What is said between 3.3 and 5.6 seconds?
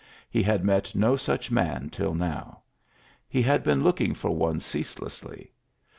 h; been looking for one ceaselessly.